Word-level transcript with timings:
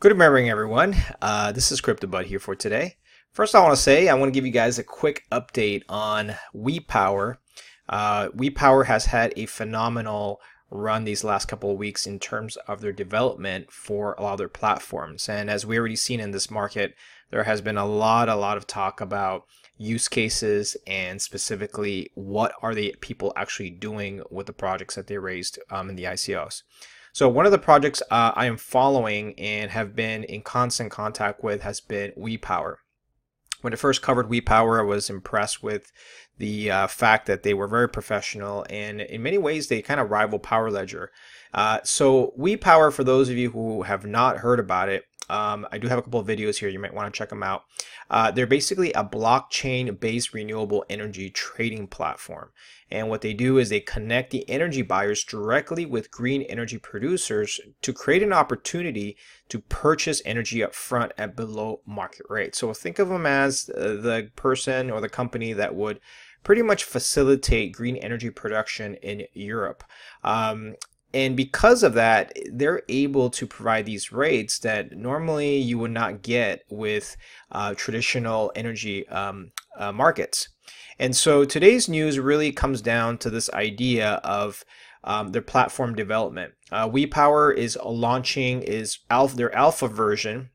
Good 0.00 0.16
morning, 0.16 0.48
everyone. 0.48 0.94
Uh, 1.20 1.50
this 1.50 1.72
is 1.72 1.80
CryptoBud 1.80 2.26
here 2.26 2.38
for 2.38 2.54
today. 2.54 2.98
First, 3.32 3.56
I 3.56 3.60
want 3.60 3.74
to 3.74 3.82
say 3.82 4.08
I 4.08 4.14
want 4.14 4.28
to 4.28 4.32
give 4.32 4.46
you 4.46 4.52
guys 4.52 4.78
a 4.78 4.84
quick 4.84 5.24
update 5.32 5.82
on 5.88 6.36
WePower. 6.54 7.38
Uh, 7.88 8.28
WePower 8.28 8.86
has 8.86 9.06
had 9.06 9.32
a 9.36 9.46
phenomenal 9.46 10.40
run 10.70 11.02
these 11.02 11.24
last 11.24 11.46
couple 11.46 11.72
of 11.72 11.78
weeks 11.78 12.06
in 12.06 12.20
terms 12.20 12.56
of 12.68 12.80
their 12.80 12.92
development 12.92 13.72
for 13.72 14.14
a 14.16 14.22
lot 14.22 14.34
of 14.34 14.38
their 14.38 14.48
platforms. 14.48 15.28
And 15.28 15.50
as 15.50 15.66
we 15.66 15.76
already 15.76 15.96
seen 15.96 16.20
in 16.20 16.30
this 16.30 16.48
market, 16.48 16.94
there 17.32 17.42
has 17.42 17.60
been 17.60 17.76
a 17.76 17.84
lot, 17.84 18.28
a 18.28 18.36
lot 18.36 18.56
of 18.56 18.68
talk 18.68 19.00
about 19.00 19.46
use 19.78 20.06
cases 20.06 20.76
and 20.86 21.20
specifically 21.20 22.12
what 22.14 22.52
are 22.62 22.72
the 22.72 22.94
people 23.00 23.32
actually 23.34 23.70
doing 23.70 24.22
with 24.30 24.46
the 24.46 24.52
projects 24.52 24.94
that 24.94 25.08
they 25.08 25.18
raised 25.18 25.58
um, 25.72 25.90
in 25.90 25.96
the 25.96 26.04
ICOs. 26.04 26.62
So 27.18 27.28
one 27.28 27.46
of 27.46 27.50
the 27.50 27.58
projects 27.58 28.00
uh, 28.12 28.30
I 28.36 28.46
am 28.46 28.56
following 28.56 29.36
and 29.40 29.72
have 29.72 29.96
been 29.96 30.22
in 30.22 30.40
constant 30.40 30.92
contact 30.92 31.42
with 31.42 31.62
has 31.62 31.80
been 31.80 32.12
WePower. 32.12 32.76
When 33.60 33.72
I 33.72 33.76
first 33.76 34.02
covered 34.02 34.28
WePower, 34.28 34.78
I 34.78 34.84
was 34.84 35.10
impressed 35.10 35.60
with 35.60 35.90
the 36.36 36.70
uh, 36.70 36.86
fact 36.86 37.26
that 37.26 37.42
they 37.42 37.54
were 37.54 37.66
very 37.66 37.88
professional 37.88 38.64
and 38.70 39.00
in 39.00 39.20
many 39.20 39.36
ways 39.36 39.66
they 39.66 39.82
kind 39.82 39.98
of 39.98 40.12
rival 40.12 40.38
Power 40.38 40.70
Ledger. 40.70 41.10
Uh, 41.52 41.80
so 41.82 42.34
WePower, 42.38 42.92
for 42.92 43.02
those 43.02 43.28
of 43.28 43.36
you 43.36 43.50
who 43.50 43.82
have 43.82 44.06
not 44.06 44.36
heard 44.36 44.60
about 44.60 44.88
it, 44.88 45.02
um, 45.28 45.66
I 45.72 45.78
do 45.78 45.88
have 45.88 45.98
a 45.98 46.02
couple 46.02 46.20
of 46.20 46.26
videos 46.28 46.58
here. 46.58 46.68
You 46.68 46.78
might 46.78 46.94
want 46.94 47.12
to 47.12 47.18
check 47.18 47.30
them 47.30 47.42
out. 47.42 47.64
Uh, 48.10 48.30
they're 48.30 48.46
basically 48.46 48.92
a 48.92 49.04
blockchain-based 49.04 50.32
renewable 50.32 50.84
energy 50.88 51.30
trading 51.30 51.86
platform. 51.86 52.50
And 52.90 53.08
what 53.08 53.20
they 53.20 53.34
do 53.34 53.58
is 53.58 53.68
they 53.68 53.80
connect 53.80 54.30
the 54.30 54.48
energy 54.48 54.82
buyers 54.82 55.24
directly 55.24 55.84
with 55.84 56.10
green 56.10 56.42
energy 56.42 56.78
producers 56.78 57.60
to 57.82 57.92
create 57.92 58.22
an 58.22 58.32
opportunity 58.32 59.16
to 59.50 59.60
purchase 59.60 60.22
energy 60.24 60.62
up 60.62 60.74
front 60.74 61.12
at 61.18 61.36
below 61.36 61.82
market 61.86 62.26
rate. 62.28 62.54
So 62.54 62.72
think 62.72 62.98
of 62.98 63.08
them 63.08 63.26
as 63.26 63.70
uh, 63.70 63.80
the 64.00 64.30
person 64.36 64.90
or 64.90 65.00
the 65.00 65.08
company 65.08 65.52
that 65.52 65.74
would 65.74 66.00
pretty 66.44 66.62
much 66.62 66.84
facilitate 66.84 67.72
green 67.72 67.96
energy 67.96 68.30
production 68.30 68.94
in 68.96 69.24
Europe. 69.34 69.84
Um, 70.24 70.76
and 71.14 71.36
because 71.36 71.82
of 71.82 71.94
that, 71.94 72.36
they're 72.52 72.82
able 72.88 73.30
to 73.30 73.46
provide 73.46 73.86
these 73.86 74.12
rates 74.12 74.58
that 74.60 74.92
normally 74.92 75.56
you 75.56 75.78
would 75.78 75.90
not 75.90 76.22
get 76.22 76.64
with 76.68 77.16
uh, 77.50 77.74
traditional 77.74 78.52
energy 78.54 79.08
um, 79.08 79.52
uh, 79.78 79.92
markets. 79.92 80.50
And 80.98 81.16
so 81.16 81.44
today's 81.44 81.88
news 81.88 82.18
really 82.18 82.52
comes 82.52 82.82
down 82.82 83.18
to 83.18 83.30
this 83.30 83.48
idea 83.50 84.14
of 84.24 84.64
um, 85.04 85.30
their 85.32 85.42
platform 85.42 85.94
development. 85.94 86.52
Uh, 86.70 86.88
WePower 86.88 87.56
is 87.56 87.78
launching 87.82 88.62
is 88.62 88.98
alpha, 89.08 89.36
their 89.36 89.54
alpha 89.54 89.88
version 89.88 90.50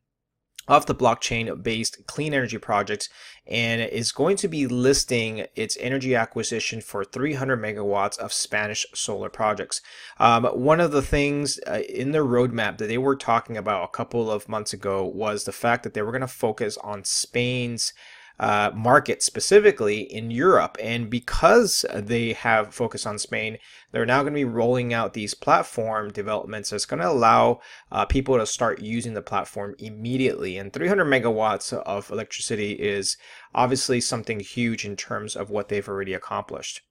of 0.68 0.86
the 0.86 0.96
blockchain 0.96 1.62
based 1.62 2.06
clean 2.08 2.34
energy 2.34 2.58
project 2.58 3.10
and 3.46 3.82
is 3.82 4.12
going 4.12 4.38
to 4.38 4.48
be 4.48 4.66
listing 4.68 5.46
its 5.56 5.78
energy 5.80 6.16
acquisition 6.16 6.80
for 6.80 7.04
300 7.04 7.62
megawatts 7.62 8.18
of 8.18 8.32
Spanish 8.32 8.86
solar 8.94 9.30
projects. 9.30 9.82
Um, 10.18 10.46
one 10.46 10.80
of 10.80 10.92
the 10.92 11.02
things 11.02 11.60
uh, 11.68 11.82
in 11.90 12.12
their 12.12 12.24
roadmap 12.24 12.78
that 12.78 12.88
they 12.88 12.98
were 12.98 13.18
talking 13.18 13.58
about 13.58 13.84
a 13.84 13.90
couple 13.90 14.32
of 14.32 14.48
months 14.48 14.72
ago 14.72 15.04
was 15.04 15.44
the 15.44 15.52
fact 15.52 15.84
that 15.84 15.94
they 15.94 16.02
were 16.02 16.12
going 16.12 16.22
to 16.22 16.28
focus 16.28 16.78
on 16.78 17.04
Spain's 17.04 17.94
uh, 18.40 18.72
market 18.74 19.22
specifically 19.22 20.02
in 20.02 20.32
Europe. 20.32 20.78
And 20.82 21.10
because 21.10 21.86
they 21.94 22.34
have 22.34 22.74
focused 22.74 23.08
on 23.08 23.20
Spain, 23.20 23.58
they're 23.92 24.06
now 24.06 24.22
going 24.22 24.34
to 24.34 24.38
be 24.38 24.46
rolling 24.46 24.94
out 24.94 25.14
these 25.14 25.34
platform 25.34 26.12
developments 26.12 26.70
that's 26.70 26.86
going 26.86 27.02
to 27.02 27.10
allow 27.10 27.62
uh, 27.92 28.06
people 28.06 28.38
to 28.38 28.46
start 28.46 28.82
using 28.82 29.14
the 29.14 29.22
platform 29.22 29.76
immediately. 29.80 30.58
And 30.58 30.74
300 30.74 31.06
megawatts 31.06 31.74
of 31.74 32.10
electricity 32.12 32.74
is 32.74 33.18
obviously 33.54 34.02
something 34.02 34.40
huge 34.40 34.86
in 34.86 34.96
terms 34.96 35.36
of 35.36 35.50
what 35.50 35.70
they've 35.70 35.88
already 35.88 36.14
accomplished. 36.14 36.82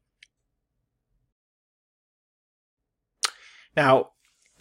Now, 3.76 4.10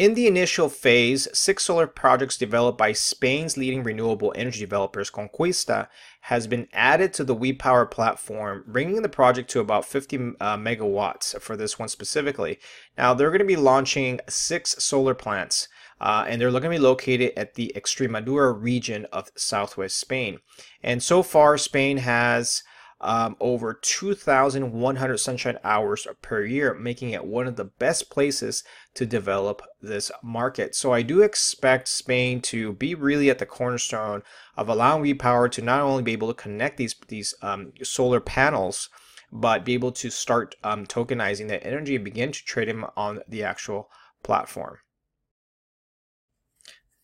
in 0.01 0.15
the 0.15 0.25
initial 0.25 0.67
phase, 0.67 1.27
six 1.31 1.65
solar 1.65 1.85
projects 1.85 2.35
developed 2.35 2.75
by 2.75 2.91
Spain's 2.91 3.55
leading 3.55 3.83
renewable 3.83 4.33
energy 4.35 4.59
developers, 4.59 5.11
Conquista, 5.11 5.89
has 6.21 6.47
been 6.47 6.67
added 6.73 7.13
to 7.13 7.23
the 7.23 7.35
WePower 7.35 7.91
platform, 7.91 8.63
bringing 8.65 9.03
the 9.03 9.09
project 9.09 9.47
to 9.51 9.59
about 9.59 9.85
50 9.85 10.17
uh, 10.39 10.57
megawatts 10.57 11.39
for 11.39 11.55
this 11.55 11.77
one 11.77 11.87
specifically. 11.87 12.57
Now, 12.97 13.13
they're 13.13 13.29
going 13.29 13.41
to 13.41 13.45
be 13.45 13.55
launching 13.55 14.19
six 14.27 14.83
solar 14.83 15.13
plants. 15.13 15.67
Uh, 15.99 16.25
and 16.27 16.41
they're 16.41 16.49
going 16.49 16.63
to 16.63 16.69
be 16.69 16.79
located 16.79 17.31
at 17.37 17.53
the 17.53 17.71
Extremadura 17.75 18.59
region 18.59 19.05
of 19.13 19.29
southwest 19.37 19.99
Spain. 19.99 20.39
And 20.81 21.03
so 21.03 21.21
far, 21.21 21.59
Spain 21.59 21.97
has 21.97 22.63
um, 23.01 23.35
over 23.39 23.73
2,100 23.73 25.17
sunshine 25.17 25.57
hours 25.63 26.07
per 26.21 26.43
year, 26.43 26.73
making 26.75 27.09
it 27.09 27.25
one 27.25 27.47
of 27.47 27.55
the 27.55 27.65
best 27.65 28.09
places 28.11 28.63
to 28.93 29.05
develop 29.05 29.63
this 29.81 30.11
market. 30.23 30.75
So 30.75 30.93
I 30.93 31.01
do 31.01 31.21
expect 31.21 31.87
Spain 31.87 32.41
to 32.43 32.73
be 32.73 32.93
really 32.93 33.29
at 33.29 33.39
the 33.39 33.45
cornerstone 33.45 34.21
of 34.55 34.69
allowing 34.69 35.03
WePower 35.03 35.51
to 35.51 35.61
not 35.61 35.81
only 35.81 36.03
be 36.03 36.13
able 36.13 36.27
to 36.27 36.33
connect 36.33 36.77
these 36.77 36.95
these 37.07 37.33
um, 37.41 37.73
solar 37.81 38.19
panels, 38.19 38.89
but 39.31 39.65
be 39.65 39.73
able 39.73 39.91
to 39.93 40.11
start 40.11 40.55
um, 40.63 40.85
tokenizing 40.85 41.47
that 41.47 41.65
energy 41.65 41.95
and 41.95 42.05
begin 42.05 42.31
to 42.31 42.45
trade 42.45 42.67
them 42.67 42.85
on 42.95 43.21
the 43.27 43.43
actual 43.43 43.89
platform. 44.23 44.77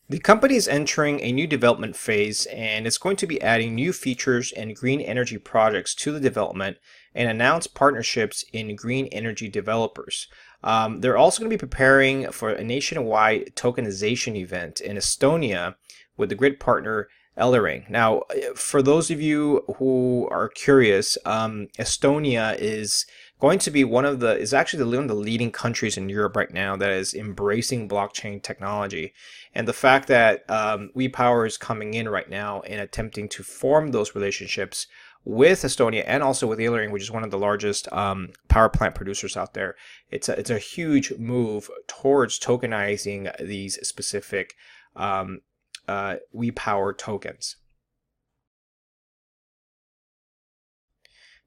The 0.09 0.19
company 0.19 0.55
is 0.55 0.69
entering 0.69 1.19
a 1.19 1.33
new 1.33 1.47
development 1.47 1.97
phase 1.97 2.45
and 2.45 2.87
it's 2.87 2.97
going 2.97 3.17
to 3.17 3.27
be 3.27 3.41
adding 3.41 3.75
new 3.75 3.91
features 3.91 4.53
and 4.53 4.73
green 4.73 5.01
energy 5.01 5.37
projects 5.37 5.93
to 5.95 6.13
the 6.13 6.21
development 6.21 6.77
and 7.13 7.29
announce 7.29 7.67
partnerships 7.67 8.45
in 8.53 8.77
green 8.77 9.07
energy 9.07 9.49
developers. 9.49 10.27
Um, 10.63 11.01
they're 11.01 11.17
also 11.17 11.41
going 11.41 11.49
to 11.49 11.57
be 11.57 11.59
preparing 11.59 12.31
for 12.31 12.51
a 12.51 12.63
nationwide 12.63 13.51
tokenization 13.55 14.37
event 14.37 14.79
in 14.79 14.95
Estonia 14.95 15.75
with 16.15 16.29
the 16.29 16.35
grid 16.35 16.57
partner 16.57 17.09
Elering. 17.37 17.87
Now, 17.89 18.23
for 18.55 18.81
those 18.81 19.11
of 19.11 19.21
you 19.21 19.63
who 19.77 20.27
are 20.31 20.49
curious, 20.49 21.17
um, 21.25 21.67
Estonia 21.77 22.57
is 22.57 23.05
going 23.39 23.59
to 23.59 23.71
be 23.71 23.83
one 23.83 24.05
of 24.05 24.19
the 24.19 24.37
is 24.37 24.53
actually 24.53 24.83
one 24.83 25.03
of 25.03 25.07
the 25.07 25.13
leading 25.13 25.51
countries 25.51 25.97
in 25.97 26.09
Europe 26.09 26.35
right 26.35 26.51
now 26.51 26.75
that 26.75 26.89
is 26.89 27.13
embracing 27.13 27.87
blockchain 27.87 28.41
technology, 28.41 29.13
and 29.53 29.67
the 29.67 29.73
fact 29.73 30.07
that 30.07 30.49
um, 30.49 30.89
WePower 30.95 31.45
is 31.45 31.57
coming 31.57 31.93
in 31.93 32.09
right 32.09 32.29
now 32.29 32.61
and 32.61 32.81
attempting 32.81 33.29
to 33.29 33.43
form 33.43 33.91
those 33.91 34.15
relationships 34.15 34.87
with 35.23 35.63
Estonia 35.63 36.03
and 36.07 36.23
also 36.23 36.47
with 36.47 36.57
Elering, 36.57 36.91
which 36.91 37.03
is 37.03 37.11
one 37.11 37.23
of 37.23 37.31
the 37.31 37.37
largest 37.37 37.91
um, 37.91 38.29
power 38.47 38.69
plant 38.69 38.95
producers 38.95 39.35
out 39.35 39.53
there. 39.53 39.75
It's 40.09 40.29
a, 40.29 40.39
it's 40.39 40.49
a 40.49 40.57
huge 40.57 41.11
move 41.17 41.69
towards 41.85 42.39
tokenizing 42.39 43.35
these 43.45 43.77
specific 43.85 44.55
um, 44.95 45.41
uh, 45.87 46.15
WePower 46.33 46.97
tokens. 46.97 47.57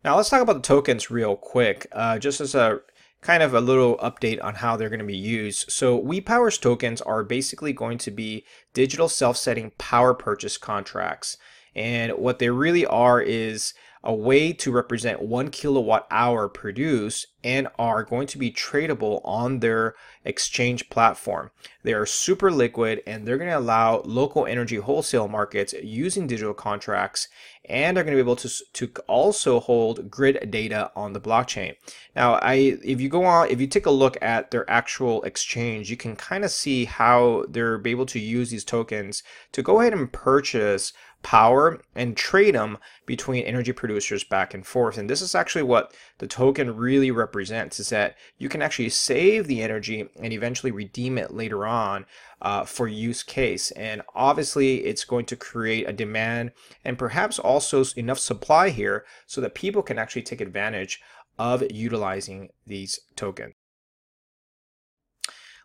Now 0.03 0.17
let's 0.17 0.31
talk 0.31 0.41
about 0.41 0.55
the 0.55 0.61
tokens 0.61 1.11
real 1.11 1.37
quick, 1.37 1.87
uh, 1.93 2.19
just 2.19 2.41
as 2.41 2.55
a 2.55 2.81
kind 3.21 3.43
of 3.43 3.53
a 3.53 3.61
little 3.61 3.99
update 3.99 4.43
on 4.43 4.55
how 4.55 4.75
they're 4.75 4.89
going 4.89 4.99
to 4.99 5.05
be 5.05 5.15
used. 5.15 5.71
So 5.71 6.01
WePower's 6.01 6.57
tokens 6.57 7.03
are 7.03 7.23
basically 7.23 7.75
going 7.75 7.99
to 7.99 8.11
be 8.11 8.47
digital 8.73 9.11
self-setting 9.11 9.73
power 9.77 10.15
purchase 10.15 10.57
contracts. 10.57 11.37
And 11.75 12.13
what 12.13 12.39
they 12.39 12.49
really 12.49 12.87
are 12.87 13.21
is 13.21 13.75
a 14.03 14.15
way 14.15 14.53
to 14.53 14.73
represent 14.73 15.21
one 15.21 15.51
kilowatt 15.51 16.07
hour 16.11 16.49
produced 16.49 17.27
and 17.45 17.69
are 17.79 18.03
going 18.03 18.27
to 18.27 18.39
be 18.39 18.51
tradable 18.51 19.21
on 19.25 19.61
their 19.61 19.95
exchange 20.25 20.89
platform. 20.91 21.51
They 21.83 21.93
are 21.93 22.07
super 22.07 22.51
liquid 22.51 23.03
and 23.07 23.27
they're 23.27 23.39
going 23.39 23.51
to 23.51 23.59
allow 23.59 24.03
local 24.05 24.47
energy 24.47 24.77
wholesale 24.77 25.29
markets 25.29 25.75
using 25.83 26.27
digital 26.27 26.55
contracts 26.55 27.29
and 27.67 27.97
are 27.97 28.03
going 28.03 28.17
to 28.17 28.23
be 28.23 28.27
able 28.27 28.37
to, 28.37 28.51
to 28.73 28.91
also 29.07 29.61
hold 29.61 30.11
grid 30.11 30.51
data 30.51 30.91
on 30.97 31.13
the 31.13 31.21
blockchain. 31.21 31.77
Now, 32.17 32.35
I 32.35 32.79
if 32.83 33.01
you 33.01 33.09
go 33.09 33.25
on, 33.25 33.49
if 33.49 33.61
you 33.61 33.67
take 33.67 33.87
a 33.87 33.91
look 33.91 34.17
at 34.23 34.51
their 34.51 34.69
actual 34.69 35.23
exchange, 35.23 35.91
you 35.91 35.97
can 35.97 36.17
kind 36.17 36.45
of 36.45 36.51
see 36.51 36.87
how 36.87 37.45
they're 37.49 37.81
able 37.87 38.07
to 38.07 38.19
use 38.19 38.51
these 38.51 38.65
tokens 38.65 39.23
to 39.53 39.63
go 39.63 39.81
ahead 39.81 39.93
and 39.93 40.13
purchase 40.13 40.93
power 41.23 41.81
and 41.95 42.17
trade 42.17 42.55
them 42.55 42.79
between 43.07 43.45
energy 43.45 43.73
producers 43.73 44.25
back 44.25 44.55
and 44.55 44.67
forth. 44.67 44.97
And 44.97 45.09
this 45.09 45.21
is 45.21 45.35
actually 45.35 45.63
what 45.63 45.95
the 46.19 46.27
token 46.27 46.77
really 46.77 47.11
represents 47.11 47.79
is 47.79 47.91
that 47.91 48.17
you 48.39 48.49
can 48.49 48.63
actually 48.63 48.89
save 48.89 49.47
the 49.47 49.63
energy 49.63 50.09
and 50.21 50.33
eventually 50.33 50.73
redeem 50.73 51.19
it 51.19 51.33
later 51.33 51.67
on 51.67 52.07
uh, 52.41 52.65
for 52.65 52.89
use 52.89 53.23
case. 53.23 53.71
And 53.73 54.03
obviously 54.15 54.85
it's 54.87 55.05
going 55.05 55.27
to 55.27 55.37
create 55.37 55.89
a 55.89 55.93
demand 55.93 56.53
and 56.85 56.99
perhaps 56.99 57.39
also 57.39 57.85
enough 57.97 58.19
supply 58.19 58.71
here 58.71 59.05
so 59.27 59.41
that 59.41 59.55
people 59.55 59.83
can 59.83 59.99
actually 59.99 60.23
take 60.23 60.41
advantage 60.41 61.01
of 61.39 61.63
utilizing 61.71 62.51
these 62.67 63.01
tokens. 63.17 63.55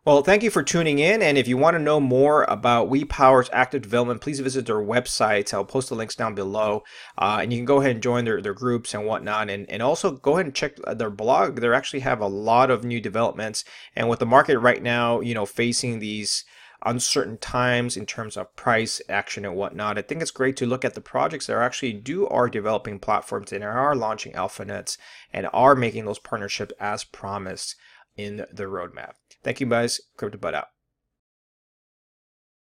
Well, 0.06 0.22
thank 0.22 0.44
you 0.44 0.52
for 0.52 0.62
tuning 0.62 1.00
in. 1.00 1.24
And 1.24 1.36
if 1.36 1.48
you 1.48 1.58
want 1.58 1.74
to 1.74 1.82
know 1.82 2.00
more 2.00 2.44
about 2.44 2.92
WePower's 2.92 3.50
active 3.52 3.82
development, 3.82 4.22
please 4.22 4.40
visit 4.40 4.68
their 4.68 4.76
website. 4.76 5.52
I'll 5.52 5.66
post 5.66 5.90
the 5.90 5.96
links 5.96 6.16
down 6.16 6.36
below. 6.36 6.84
Uh, 7.18 7.40
and 7.42 7.52
you 7.52 7.58
can 7.58 7.66
go 7.66 7.80
ahead 7.80 7.94
and 7.94 8.04
join 8.04 8.24
their, 8.24 8.40
their 8.40 8.54
groups 8.54 8.94
and 8.94 9.08
whatnot. 9.08 9.50
And, 9.50 9.68
and 9.68 9.82
also 9.82 10.12
go 10.12 10.34
ahead 10.34 10.46
and 10.46 10.54
check 10.54 10.76
their 10.76 11.10
blog. 11.10 11.60
They 11.60 11.68
actually 11.70 12.02
have 12.02 12.22
a 12.22 12.28
lot 12.28 12.70
of 12.70 12.84
new 12.84 13.02
developments. 13.02 13.66
And 13.96 14.08
with 14.08 14.20
the 14.20 14.28
market 14.28 14.60
right 14.60 14.84
now, 14.84 15.22
you 15.22 15.34
know, 15.34 15.48
facing 15.48 15.98
these 15.98 16.46
uncertain 16.86 17.40
times 17.40 17.98
in 17.98 18.06
terms 18.06 18.38
of 18.38 18.56
price 18.56 19.02
action 19.10 19.44
and 19.44 19.56
whatnot. 19.56 19.98
I 19.98 20.04
think 20.04 20.22
it's 20.22 20.30
great 20.30 20.56
to 20.58 20.68
look 20.68 20.86
at 20.86 20.94
the 20.94 21.02
projects 21.02 21.48
that 21.48 21.54
are 21.54 21.64
actually 21.64 21.94
do 21.94 22.28
are 22.28 22.48
developing 22.48 23.00
platforms 23.00 23.52
and 23.52 23.64
are 23.64 23.96
launching 23.96 24.34
AlphaNets 24.34 25.00
and 25.34 25.50
are 25.52 25.74
making 25.74 26.06
those 26.06 26.20
partnerships 26.20 26.76
as 26.80 27.04
promised 27.04 27.76
in 28.16 28.46
the 28.54 28.66
roadmap. 28.66 29.14
Thank 29.46 29.60
you 29.60 29.68
guys. 29.68 30.02
CryptoBud 30.18 30.56
out. 30.56 30.75